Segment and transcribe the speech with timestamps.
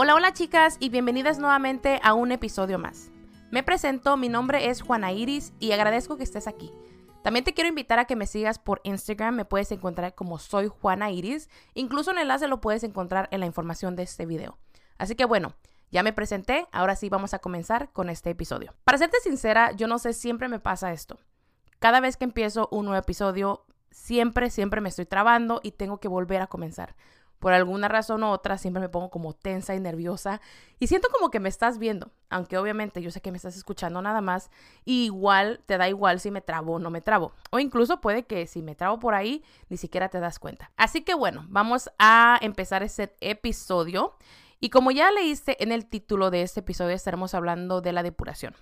[0.00, 3.10] Hola, hola chicas y bienvenidas nuevamente a un episodio más.
[3.50, 6.72] Me presento, mi nombre es Juana Iris y agradezco que estés aquí.
[7.24, 10.68] También te quiero invitar a que me sigas por Instagram, me puedes encontrar como soy
[10.68, 14.56] Juana Iris, incluso el enlace lo puedes encontrar en la información de este video.
[14.98, 15.56] Así que bueno,
[15.90, 18.76] ya me presenté, ahora sí vamos a comenzar con este episodio.
[18.84, 21.18] Para serte sincera, yo no sé, siempre me pasa esto.
[21.80, 26.06] Cada vez que empiezo un nuevo episodio, siempre, siempre me estoy trabando y tengo que
[26.06, 26.94] volver a comenzar.
[27.38, 30.40] Por alguna razón u otra, siempre me pongo como tensa y nerviosa
[30.80, 34.02] y siento como que me estás viendo, aunque obviamente yo sé que me estás escuchando
[34.02, 34.50] nada más,
[34.84, 37.32] y igual te da igual si me trabo o no me trabo.
[37.50, 40.72] O incluso puede que si me trabo por ahí, ni siquiera te das cuenta.
[40.76, 44.16] Así que bueno, vamos a empezar este episodio.
[44.60, 48.54] Y como ya leíste en el título de este episodio, estaremos hablando de la depuración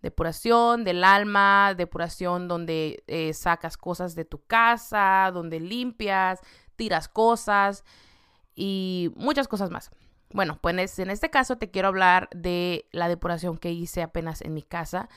[0.00, 6.38] depuración del alma, depuración donde eh, sacas cosas de tu casa, donde limpias,
[6.76, 7.84] tiras cosas
[8.58, 9.92] y muchas cosas más.
[10.30, 14.52] Bueno, pues en este caso te quiero hablar de la depuración que hice apenas en
[14.52, 15.08] mi casa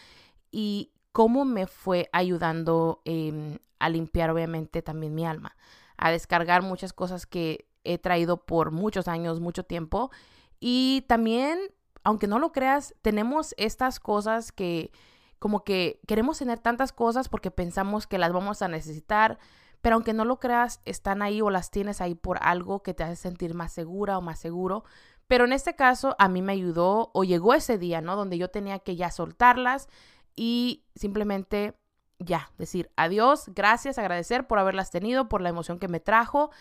[0.52, 5.58] y cómo me fue ayudando em, a limpiar obviamente también mi alma,
[5.98, 10.12] a descargar muchas cosas que he traído por muchos años, mucho tiempo
[10.60, 11.60] y también
[12.04, 14.92] aunque no lo creas, tenemos estas cosas que
[15.40, 19.40] como que queremos tener tantas cosas porque pensamos que las vamos a necesitar,
[19.82, 23.04] pero aunque no lo creas, están ahí o las tienes ahí por algo que te
[23.04, 24.84] hace sentir más segura o más seguro.
[25.28, 28.16] Pero en este caso a mí me ayudó o llegó ese día, ¿no?
[28.16, 29.88] Donde yo tenía que ya soltarlas
[30.36, 31.76] y simplemente
[32.20, 36.52] ya decir adiós, gracias, agradecer por haberlas tenido, por la emoción que me trajo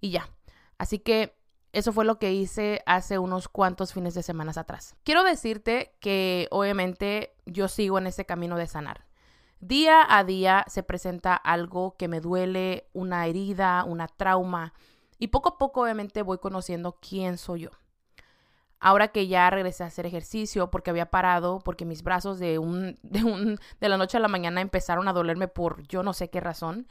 [0.00, 0.30] y ya.
[0.78, 1.36] Así que
[1.72, 4.96] eso fue lo que hice hace unos cuantos fines de semana atrás.
[5.04, 9.09] Quiero decirte que obviamente yo sigo en ese camino de sanar.
[9.60, 14.72] Día a día se presenta algo que me duele, una herida, una trauma,
[15.18, 17.70] y poco a poco obviamente voy conociendo quién soy yo.
[18.78, 22.98] Ahora que ya regresé a hacer ejercicio porque había parado, porque mis brazos de, un,
[23.02, 26.30] de, un, de la noche a la mañana empezaron a dolerme por yo no sé
[26.30, 26.88] qué razón,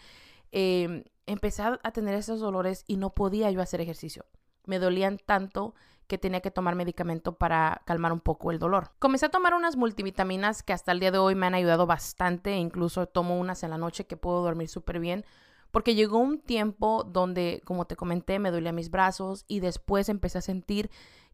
[0.51, 4.25] eh, empecé a tener esos dolores y no podía yo hacer ejercicio
[4.69, 5.73] me dolían tanto
[6.09, 8.91] que tenía que tomar medicamento para calmar un poco el dolor.
[8.97, 12.57] Comencé a tomar unas multivitaminas que hasta el día de hoy me han ayudado bastante,
[12.57, 15.23] incluso tomo unas en la noche que puedo dormir súper bien,
[15.69, 20.39] porque llegó un tiempo donde, como te comenté, me dolían mis brazos y después empecé
[20.39, 20.89] a sentir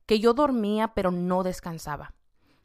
[0.06, 2.13] que yo dormía pero no descansaba.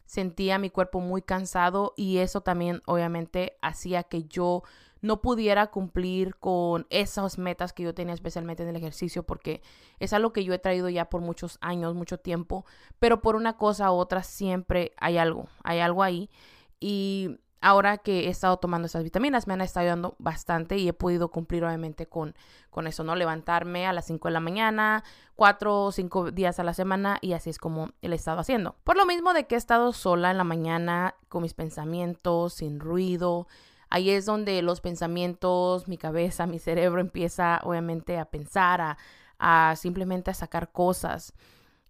[0.04, 4.64] Sentía mi cuerpo muy cansado y eso también obviamente hacía que yo
[5.02, 9.62] no pudiera cumplir con esas metas que yo tenía especialmente en el ejercicio porque
[9.98, 12.64] es algo que yo he traído ya por muchos años, mucho tiempo,
[12.98, 16.30] pero por una cosa u otra siempre hay algo, hay algo ahí
[16.78, 20.92] y ahora que he estado tomando esas vitaminas me han estado ayudando bastante y he
[20.92, 22.34] podido cumplir obviamente con,
[22.70, 23.14] con eso, ¿no?
[23.14, 25.04] Levantarme a las 5 de la mañana,
[25.36, 28.76] 4 o 5 días a la semana y así es como he estado haciendo.
[28.84, 32.80] Por lo mismo de que he estado sola en la mañana con mis pensamientos, sin
[32.80, 33.46] ruido,
[33.90, 38.96] Ahí es donde los pensamientos, mi cabeza, mi cerebro empieza obviamente a pensar,
[39.38, 41.34] a, simplemente a sacar cosas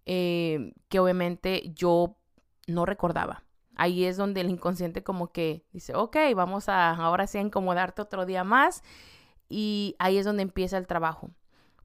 [0.07, 2.17] eh, que obviamente yo
[2.65, 3.43] no recordaba.
[3.75, 8.01] Ahí es donde el inconsciente como que dice, ok, vamos a ahora sí a incomodarte
[8.01, 8.83] otro día más.
[9.47, 11.29] Y ahí es donde empieza el trabajo.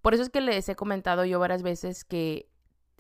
[0.01, 2.49] Por eso es que les he comentado yo varias veces que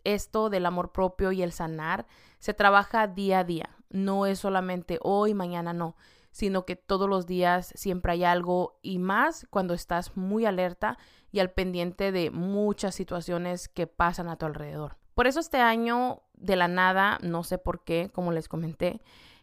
[0.04, 2.06] esto del amor propio y el sanar
[2.40, 3.70] se trabaja día a día.
[3.88, 5.96] No es solamente hoy, mañana no
[6.36, 10.98] sino que todos los días siempre hay algo y más cuando estás muy alerta
[11.32, 14.98] y al pendiente de muchas situaciones que pasan a tu alrededor.
[15.14, 19.00] Por eso este año de la nada, no sé por qué, como les comenté,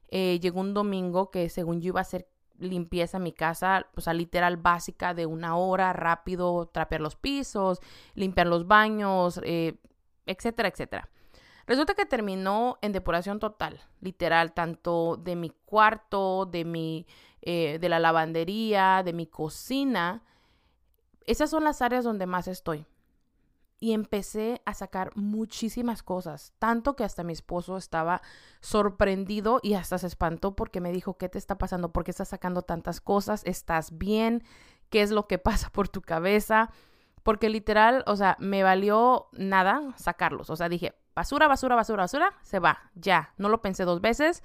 [0.09, 2.28] eh, llegó un domingo que según yo iba a hacer
[2.59, 7.80] limpieza en mi casa, o sea, literal básica de una hora, rápido, trapear los pisos,
[8.14, 9.80] limpiar los baños, eh,
[10.28, 11.10] etcétera, etcétera.
[11.66, 17.07] Resulta que terminó en depuración total, literal, tanto de mi cuarto, de mi,
[17.41, 20.24] eh, de la lavandería, de mi cocina.
[21.25, 22.85] Esas son las áreas donde más estoy.
[23.79, 28.21] Y empecé a sacar muchísimas cosas, tanto que hasta mi esposo estaba
[28.62, 31.92] sorprendido y hasta se espantó porque me dijo, ¿qué te está pasando?
[31.92, 33.42] ¿Por qué estás sacando tantas cosas?
[33.45, 34.44] ¿Estás bien?
[34.89, 36.71] ¿Qué es lo que pasa por tu cabeza?
[37.24, 40.50] Porque literal, o sea, me valió nada sacarlos.
[40.50, 43.33] O sea, dije, basura, basura, basura, basura, se va, ya.
[43.38, 44.44] No lo pensé dos veces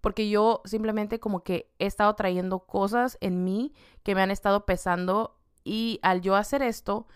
[0.00, 3.72] porque yo simplemente como que he estado trayendo cosas en mí
[4.02, 7.06] que me han estado pesando y al yo hacer esto,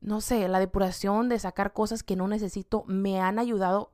[0.00, 3.92] no sé, la depuración de sacar cosas que no necesito me han ayudado,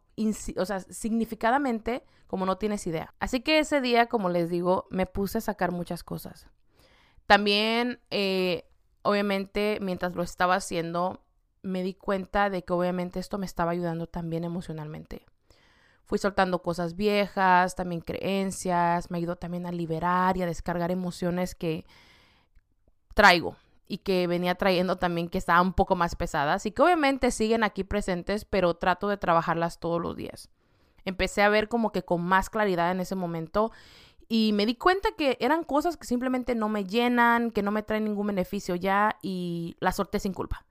[0.58, 3.14] o sea, significadamente como no tienes idea.
[3.20, 6.46] Así que ese día, como les digo, me puse a sacar muchas cosas.
[7.26, 8.68] También, eh,
[9.00, 11.22] obviamente, mientras lo estaba haciendo,
[11.66, 15.26] me di cuenta de que obviamente esto me estaba ayudando también emocionalmente.
[16.04, 21.54] Fui soltando cosas viejas, también creencias, me ayudó también a liberar y a descargar emociones
[21.54, 21.84] que
[23.14, 23.56] traigo
[23.88, 27.64] y que venía trayendo también que estaban un poco más pesadas y que obviamente siguen
[27.64, 30.48] aquí presentes, pero trato de trabajarlas todos los días.
[31.04, 33.72] Empecé a ver como que con más claridad en ese momento
[34.28, 37.82] y me di cuenta que eran cosas que simplemente no me llenan, que no me
[37.82, 40.65] traen ningún beneficio ya y la solté sin culpa.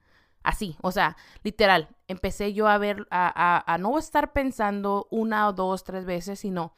[0.46, 5.84] Así, o sea, literal, empecé yo a ver, a, no estar pensando una o dos,
[5.84, 6.76] tres veces, sino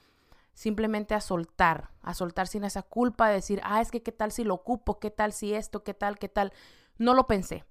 [0.54, 4.32] simplemente a soltar, a soltar sin esa culpa, de decir, ah, es que qué tal
[4.32, 6.54] si lo ocupo, qué tal si esto, qué tal, qué tal.
[6.98, 7.66] No lo pensé.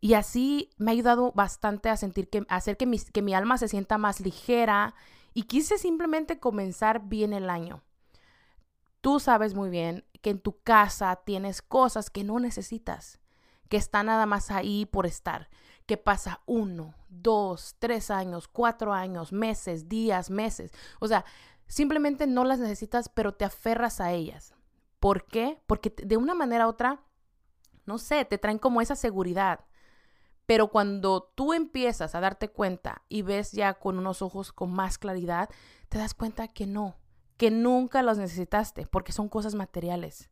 [0.00, 3.34] Y así me ha ayudado bastante a sentir que, a hacer que mi, que mi
[3.34, 4.94] alma se sienta más ligera
[5.34, 7.82] y quise simplemente comenzar bien el año.
[9.02, 13.20] Tú sabes muy bien que en tu casa tienes cosas que no necesitas,
[13.70, 15.48] que están nada más ahí por estar,
[15.86, 20.72] que pasa uno, dos, tres años, cuatro años, meses, días, meses.
[20.98, 21.24] O sea,
[21.68, 24.54] simplemente no las necesitas, pero te aferras a ellas.
[24.98, 25.62] ¿Por qué?
[25.66, 27.00] Porque de una manera u otra,
[27.86, 29.60] no sé, te traen como esa seguridad.
[30.46, 34.98] Pero cuando tú empiezas a darte cuenta y ves ya con unos ojos con más
[34.98, 35.48] claridad,
[35.88, 36.96] te das cuenta que no,
[37.36, 40.28] que nunca los necesitaste porque son cosas materiales.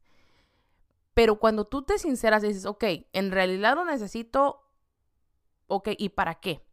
[1.18, 4.62] Pero cuando tú te sinceras y dices, ok, en realidad lo necesito,
[5.66, 6.64] ok, ¿y para qué?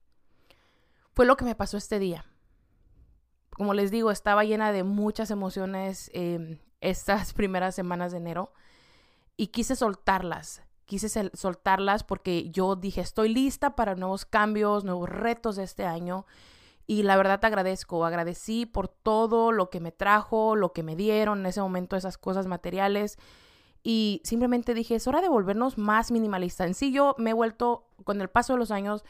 [1.13, 2.27] Fue lo que me pasó este día.
[3.49, 8.53] Como les digo, estaba llena de muchas emociones em, estas primeras semanas de enero
[9.35, 10.61] y quise soltarlas.
[10.85, 16.27] Quise soltarlas porque yo dije, estoy lista para nuevos cambios, nuevos retos de este año
[16.85, 20.95] y la verdad te agradezco, agradecí por todo lo que me trajo, lo que me
[20.95, 23.17] dieron en ese momento, esas cosas materiales.
[23.87, 26.65] Y simplemente dije, es hora de volvernos más minimalista.
[26.65, 29.05] En sí yo me he vuelto, con el paso de los años,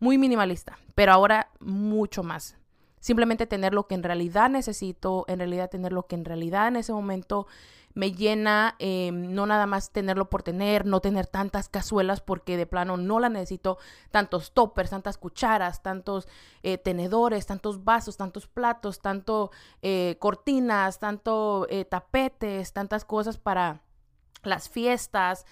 [0.00, 2.54] muy minimalista, pero ahora mucho más.
[3.00, 6.76] Simplemente tener lo que en realidad necesito, en realidad tener lo que en realidad en
[6.76, 7.46] ese momento
[7.94, 12.66] me llena, em, no nada más tenerlo por tener, no tener tantas cazuelas porque de
[12.66, 13.78] plano no la necesito,
[14.10, 16.28] tantos toppers, tantas cucharas, tantos
[16.62, 23.87] eh, tenedores, tantos vasos, tantos platos, tanto eh, cortinas, tanto eh, tapetes, tantas cosas para
[24.42, 25.46] las fiestas,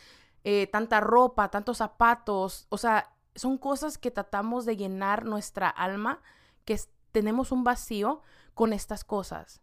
[0.70, 6.20] tanta ropa, tantos zapatos, o sea, son cosas que tratamos de llenar nuestra alma,
[6.64, 6.78] que
[7.12, 8.22] tenemos un vacío
[8.54, 9.60] con estas cosas.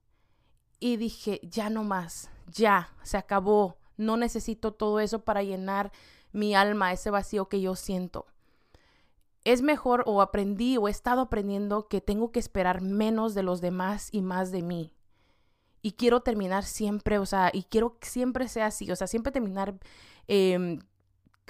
[0.79, 3.77] Y dije, ya no más, ya, se acabó.
[3.97, 5.91] No necesito todo eso para llenar
[6.31, 8.25] mi alma, ese vacío que yo siento.
[9.43, 13.61] Es mejor o aprendí o he estado aprendiendo que tengo que esperar menos de los
[13.61, 14.93] demás y más de mí.
[15.83, 19.31] Y quiero terminar siempre, o sea, y quiero que siempre sea así, o sea, siempre
[19.31, 19.75] terminar,
[20.27, 20.79] em,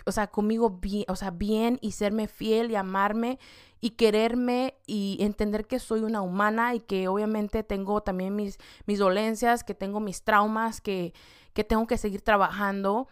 [0.05, 3.39] o sea, conmigo bien, o sea, bien y serme fiel y amarme
[3.79, 8.57] y quererme y entender que soy una humana y que obviamente tengo también mis,
[8.87, 11.13] mis dolencias, que tengo mis traumas, que,
[11.53, 13.07] que tengo que seguir trabajando.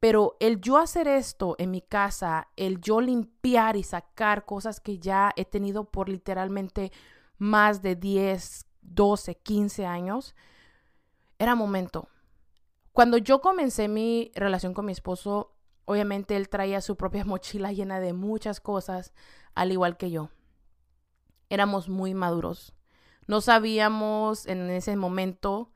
[0.00, 4.98] Pero el yo hacer esto en mi casa, el yo limpiar y sacar cosas que
[4.98, 6.92] ya he tenido por literalmente
[7.38, 10.34] más de 10, 12, 15 años,
[11.38, 12.08] era momento.
[12.92, 15.52] Cuando yo comencé mi relación con mi esposo,
[15.84, 19.12] obviamente él traía su propia mochila llena de muchas cosas,
[19.54, 20.30] al igual que yo.
[21.48, 22.74] Éramos muy maduros.
[23.26, 25.70] No sabíamos en ese momento,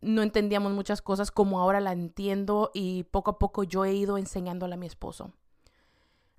[0.00, 4.18] no entendíamos muchas cosas como ahora la entiendo y poco a poco yo he ido
[4.18, 5.32] enseñándole a mi esposo.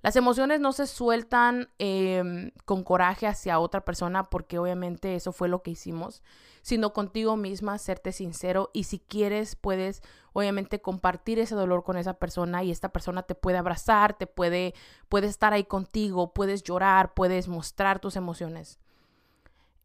[0.04, 5.48] Las emociones no se sueltan em, con coraje hacia otra persona porque obviamente eso fue
[5.48, 6.22] lo que hicimos,
[6.62, 12.16] sino contigo misma, serte sincero y si quieres puedes obviamente compartir ese dolor con esa
[12.16, 14.74] persona y esta persona te puede abrazar, te puede,
[15.08, 18.80] puede estar ahí contigo, puedes llorar, puedes mostrar tus emociones.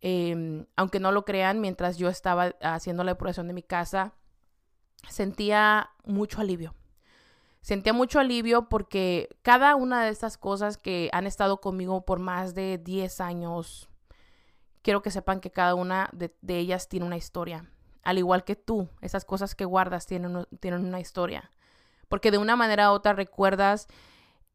[0.01, 4.15] Em, aunque no lo crean, mientras yo estaba haciendo la depuración de mi casa,
[5.09, 6.75] sentía mucho alivio
[7.61, 12.55] sentía mucho alivio porque cada una de estas cosas que han estado conmigo por más
[12.55, 13.89] de 10 años,
[14.83, 17.71] quiero que sepan que cada una de, ellas tiene una historia.
[18.03, 21.51] Al igual que tú, esas cosas que guardas tienen, tienen una historia.
[22.09, 23.87] Porque de una manera u otra recuerdas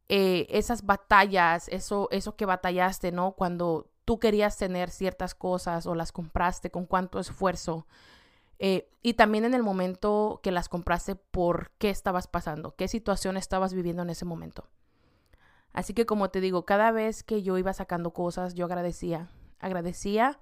[0.08, 3.32] eh, esas batallas, eso, eso que batallaste, ¿no?
[3.32, 7.86] Cuando tú querías tener ciertas cosas o las compraste con cuánto esfuerzo
[8.58, 13.36] eh, y también en el momento que las compraste, por qué estabas pasando, qué situación
[13.36, 14.68] estabas viviendo en ese momento.
[15.72, 20.38] Así que como te digo, cada vez que yo iba sacando cosas, yo agradecía, agradecía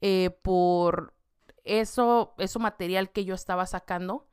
[0.00, 1.12] eh, por
[1.64, 4.26] eso, eso material que yo estaba sacando.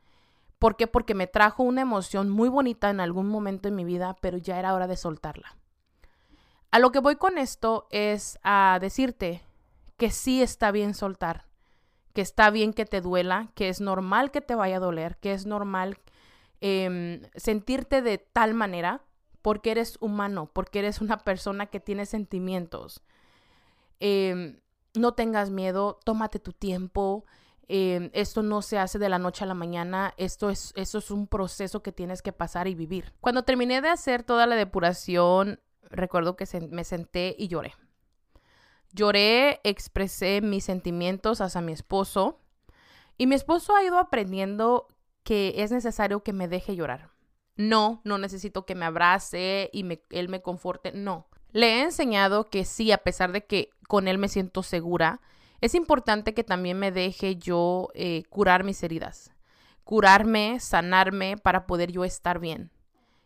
[0.57, 0.87] ¿Por qué?
[0.87, 4.57] Porque me trajo una emoción muy bonita en algún momento en mi vida, pero ya
[4.57, 5.57] era hora de soltarla.
[6.71, 9.41] A lo que voy con esto es a decirte
[9.97, 11.46] que sí está bien soltar,
[12.17, 15.33] que está bien que te duela, que es normal que te vaya a doler, que
[15.33, 15.99] es normal
[16.61, 19.03] em, sentirte de tal manera
[19.43, 23.03] porque eres humano, porque eres una persona que tiene sentimientos.
[23.99, 24.59] Em,
[24.95, 27.23] no tengas miedo, tómate tu tiempo.
[27.67, 31.11] Em, esto no se hace de la noche a la mañana, esto es, eso es
[31.11, 33.13] un proceso que tienes que pasar y vivir.
[33.21, 37.75] Cuando terminé de hacer toda la depuración, recuerdo que me senté y lloré.
[38.97, 42.39] Lloré, expresé mis sentimientos hacia mi esposo
[43.15, 44.87] y mi esposo ha ido aprendiendo
[45.23, 47.11] que es necesario que me deje llorar.
[47.55, 51.27] No, no necesito que me abrace y él me conforte, no.
[51.51, 55.21] Le he enseñado que sí, a pesar de que con él me siento segura,
[55.61, 59.31] es importante que también me deje yo eh, curar mis heridas,
[59.83, 62.71] curarme, sanarme para poder yo estar bien.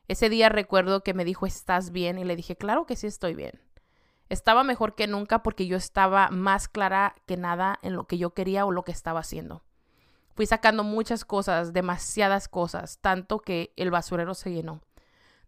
[0.10, 2.20] Ese día recuerdo que me dijo, ¿estás bien?
[2.20, 3.62] Y le dije, claro que sí estoy bien.
[4.32, 8.34] Estaba mejor que nunca porque yo estaba más clara que nada en lo que yo
[8.34, 9.62] quería o lo que estaba haciendo.
[10.36, 14.80] Fui sacando muchas cosas, demasiadas cosas, tanto que el basurero se llenó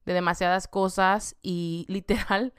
[0.05, 2.53] de demasiadas cosas y literal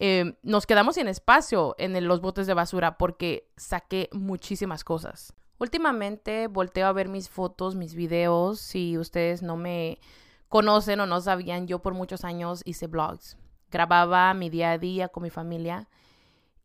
[0.00, 5.32] eh, nos quedamos sin espacio en los botes de basura porque saqué muchísimas cosas.
[5.60, 8.58] Últimamente volteo a ver mis fotos, mis videos.
[8.58, 10.00] Si ustedes no me
[10.48, 13.36] conocen o no sabían, yo por muchos años hice blogs.
[13.70, 15.88] Grababa mi día a día con mi familia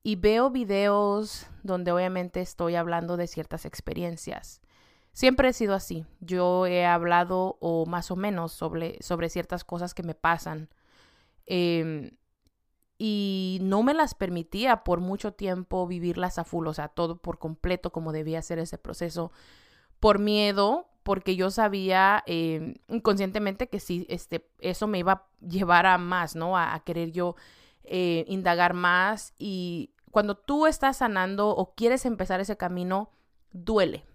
[0.03, 4.62] y veo videos donde obviamente estoy hablando de ciertas experiencias.
[5.13, 6.05] Siempre he sido así.
[6.19, 10.69] Yo he hablado o más o menos sobre, sobre ciertas cosas que me pasan.
[11.45, 12.12] Em,
[12.98, 17.38] y no me las permitía por mucho tiempo vivirlas a full, o sea, todo por
[17.38, 19.31] completo como debía ser ese proceso,
[20.00, 25.86] por miedo, porque yo sabía em, inconscientemente que sí, este, eso me iba a llevar
[25.86, 26.57] a más, ¿no?
[26.57, 27.36] A, querer yo
[27.83, 33.12] eh, indagar más y cuando tú estás sanando o quieres empezar ese camino,
[33.51, 34.05] duele,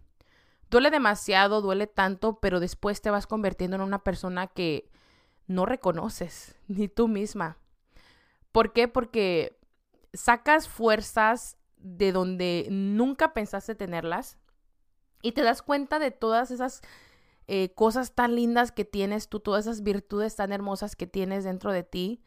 [0.70, 4.90] duele demasiado, duele tanto, pero después te vas convirtiendo en una persona que
[5.46, 7.58] no reconoces, ni tú misma.
[8.52, 8.88] ¿Por qué?
[8.88, 9.58] Porque
[10.14, 14.38] sacas fuerzas de donde nunca pensaste tenerlas
[15.22, 16.82] y te das cuenta de todas esas
[17.46, 21.72] eh, cosas tan lindas que tienes tú, todas esas virtudes tan hermosas que tienes dentro
[21.72, 22.22] de ti,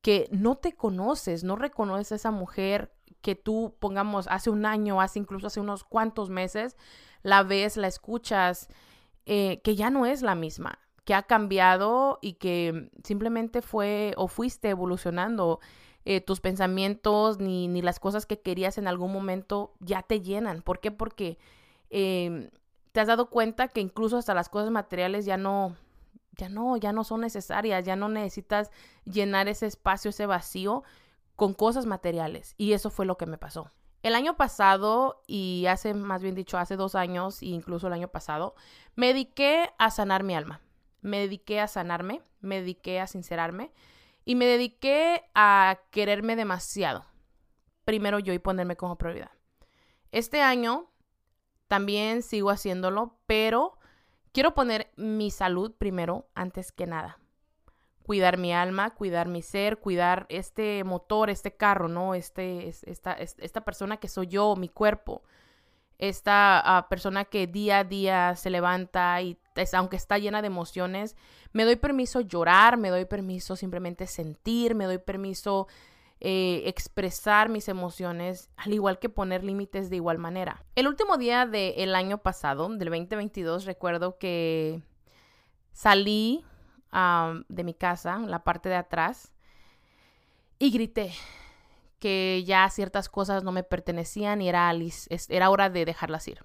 [0.00, 5.00] que no te conoces, no reconoces a esa mujer que tú, pongamos, hace un año,
[5.00, 6.76] hace incluso hace unos cuantos meses,
[7.22, 8.68] la ves, la escuchas,
[9.26, 14.28] eh, que ya no es la misma, que ha cambiado y que simplemente fue o
[14.28, 15.60] fuiste evolucionando.
[16.06, 20.60] Eh, tus pensamientos ni, ni, las cosas que querías en algún momento ya te llenan.
[20.60, 20.90] ¿Por qué?
[20.90, 21.38] Porque
[21.94, 22.50] em,
[22.90, 25.76] te has dado cuenta que incluso hasta las cosas materiales ya no,
[26.32, 28.70] ya no, ya no son necesarias, ya no necesitas
[29.04, 30.82] llenar ese espacio, ese vacío
[31.36, 32.54] con cosas materiales.
[32.56, 33.70] Y eso fue lo que me pasó.
[34.02, 38.08] El año pasado, y hace más bien dicho, hace dos años, e incluso el año
[38.08, 38.54] pasado,
[38.96, 40.60] me dediqué a sanar mi alma.
[41.00, 43.72] Me dediqué a sanarme, me dediqué a sincerarme
[44.24, 47.04] y me dediqué a quererme demasiado.
[47.84, 49.30] Primero yo y ponerme como prioridad.
[50.12, 50.90] Este año
[51.68, 53.78] también sigo haciéndolo, pero
[54.32, 57.18] quiero poner mi salud primero antes que nada
[58.04, 62.14] cuidar mi alma, cuidar mi ser, cuidar este motor, este carro, ¿no?
[62.14, 65.22] Este, esta, esta persona que soy yo, mi cuerpo,
[65.98, 69.38] esta ah, persona que día a día se levanta y
[69.72, 71.16] aunque está llena de emociones,
[71.52, 75.66] me doy permiso llorar, me doy permiso simplemente sentir, me doy permiso
[76.26, 80.64] eh, expresar mis emociones, al igual que poner límites de igual manera.
[80.74, 84.80] El último día del año pasado, del 2022, recuerdo que
[85.72, 86.42] salí
[87.48, 89.34] de mi casa, la parte de atrás,
[90.58, 91.12] y grité
[91.98, 94.72] que ya ciertas cosas no me pertenecían y era,
[95.28, 96.42] era hora de dejarlas ir.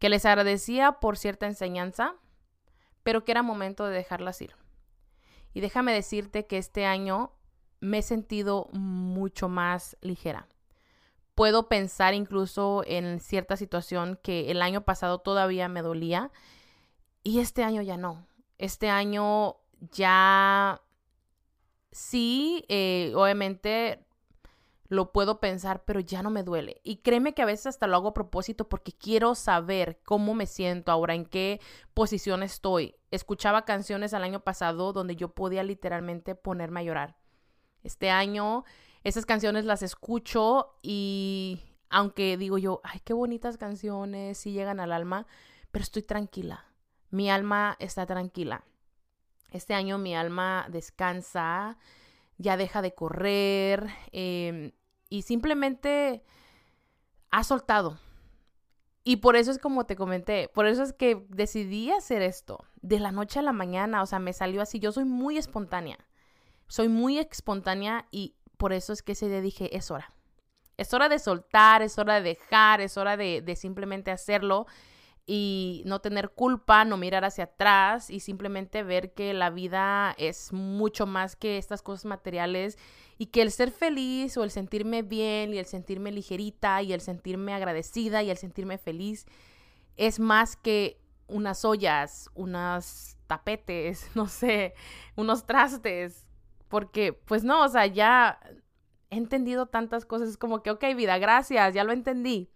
[0.00, 2.16] Que les agradecía por cierta enseñanza,
[3.04, 4.56] pero que era momento de dejarlas ir.
[5.54, 7.36] Y déjame decirte que este año
[7.80, 10.46] me he sentido mucho más ligera.
[11.34, 16.30] Puedo pensar incluso en cierta situación que el año pasado todavía me dolía
[17.22, 18.26] y este año ya no.
[18.58, 19.56] Este año
[19.92, 20.82] ya
[21.92, 24.04] sí, eh, obviamente
[24.88, 26.80] lo puedo pensar, pero ya no me duele.
[26.82, 30.46] Y créeme que a veces hasta lo hago a propósito porque quiero saber cómo me
[30.46, 31.60] siento ahora, en qué
[31.94, 32.96] posición estoy.
[33.12, 37.19] Escuchaba canciones al año pasado donde yo podía literalmente ponerme a llorar.
[37.82, 38.64] Este año
[39.02, 44.92] esas canciones las escucho y aunque digo yo, ay, qué bonitas canciones, sí llegan al
[44.92, 45.26] alma,
[45.70, 46.66] pero estoy tranquila.
[47.10, 48.64] Mi alma está tranquila.
[49.50, 51.78] Este año mi alma descansa,
[52.38, 54.72] ya deja de correr em,
[55.08, 56.22] y simplemente
[57.30, 57.98] ha soltado.
[59.02, 63.00] Y por eso es como te comenté, por eso es que decidí hacer esto de
[63.00, 65.98] la noche a la mañana, o sea, me salió así, yo soy muy espontánea,
[66.70, 70.14] soy muy espontánea y por eso es que ese día dije, es hora.
[70.76, 74.66] Es hora de soltar, es hora de dejar, es hora de, de simplemente hacerlo
[75.26, 80.52] y no tener culpa, no mirar hacia atrás y simplemente ver que la vida es
[80.52, 82.78] mucho más que estas cosas materiales
[83.18, 87.00] y que el ser feliz o el sentirme bien y el sentirme ligerita y el
[87.00, 89.26] sentirme agradecida y el sentirme feliz
[89.96, 94.74] es más que unas ollas, unos tapetes, no sé,
[95.16, 96.26] unos trastes,
[96.70, 98.40] porque pues no, o sea, ya
[99.10, 102.48] he entendido tantas cosas, es como que, ok, vida, gracias, ya lo entendí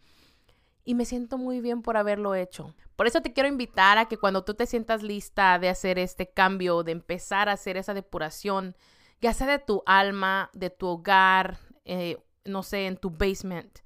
[0.84, 2.74] y me siento muy bien por haberlo hecho.
[2.96, 6.30] Por eso te quiero invitar a que cuando tú te sientas lista de hacer este
[6.30, 8.76] cambio, de empezar a hacer esa depuración,
[9.20, 13.78] ya sea de tu alma, de tu hogar, eh, no sé, en tu basement,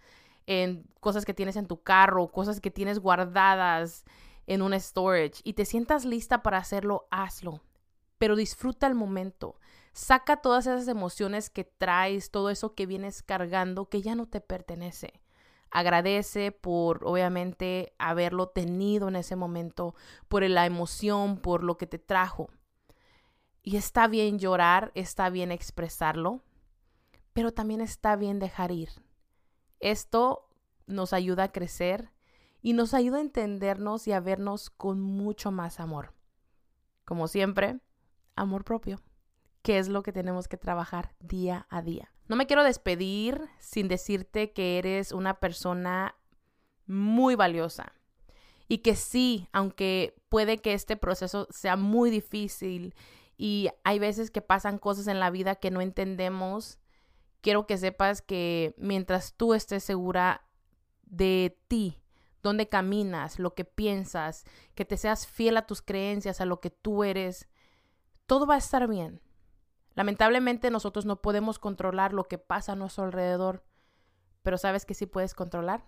[0.47, 4.05] en cosas que tienes en tu carro, cosas que tienes guardadas
[4.47, 7.63] en un storage y te sientas lista para hacerlo, hazlo.
[8.19, 9.61] Pero disfruta el momento.
[9.93, 14.41] Saca todas esas emociones que traes, todo eso que vienes cargando que ya no te
[14.41, 15.21] pertenece.
[15.71, 19.95] Agradece por, obviamente, haberlo tenido en ese momento,
[20.29, 22.49] por la emoción, por lo que te trajo.
[23.63, 26.43] Y está bien llorar, está bien expresarlo,
[27.35, 28.89] pero también está bien dejar ir.
[29.79, 30.49] Esto
[30.87, 32.11] nos ayuda a crecer
[32.63, 36.15] y nos ayuda a entendernos y a vernos con mucho más amor.
[37.05, 37.79] Como siempre,
[38.35, 39.01] amor propio,
[39.63, 42.13] que es lo que tenemos que trabajar día a día.
[42.29, 46.15] No me quiero despedir sin decirte que eres una persona
[46.87, 47.93] muy valiosa
[48.69, 52.95] y que sí, aunque puede que este proceso sea muy difícil
[53.37, 56.79] y hay veces que pasan cosas en la vida que no entendemos,
[57.41, 60.43] quiero que sepas que mientras tú estés segura
[61.05, 61.99] de ti,
[62.43, 64.45] dónde caminas, lo que piensas,
[64.75, 67.49] que te seas fiel a tus creencias, a lo que tú eres,
[68.27, 69.21] todo va a estar bien.
[69.99, 73.65] Lamentablemente nosotros no podemos controlar lo que pasa a nuestro alrededor,
[74.45, 75.83] pero sabes que sí puedes controlar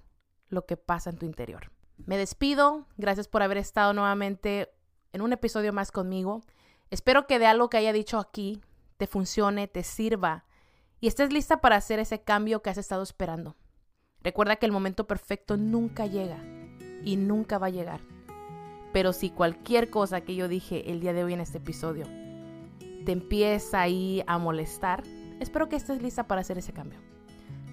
[0.49, 1.71] lo que pasa en tu interior.
[1.97, 4.69] Me despido, gracias por haber estado nuevamente
[5.13, 6.43] en un episodio más conmigo.
[6.91, 8.61] Espero que de algo que haya dicho aquí
[8.97, 10.45] te funcione, te sirva
[10.99, 13.55] y estés lista para hacer ese cambio que has estado esperando.
[14.25, 16.43] Recuerda que el momento perfecto nunca llega
[17.05, 18.01] y nunca va a llegar.
[18.93, 22.07] Pero si cualquier cosa que yo dije el día de hoy en este episodio
[23.05, 25.03] te empieza ahí a molestar,
[25.41, 26.99] espero que estés lista para hacer ese cambio.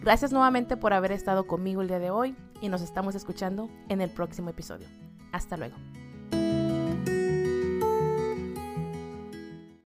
[0.01, 4.01] Gracias nuevamente por haber estado conmigo el día de hoy y nos estamos escuchando en
[4.01, 4.87] el próximo episodio.
[5.31, 5.75] Hasta luego.